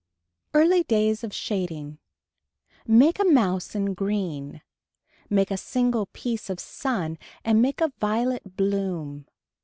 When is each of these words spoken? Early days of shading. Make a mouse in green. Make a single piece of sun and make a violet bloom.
Early 0.55 0.81
days 0.81 1.23
of 1.23 1.31
shading. 1.31 1.99
Make 2.87 3.19
a 3.19 3.23
mouse 3.23 3.75
in 3.75 3.93
green. 3.93 4.63
Make 5.29 5.51
a 5.51 5.57
single 5.57 6.07
piece 6.07 6.49
of 6.49 6.59
sun 6.59 7.19
and 7.45 7.61
make 7.61 7.81
a 7.81 7.93
violet 7.99 8.57
bloom. 8.57 9.27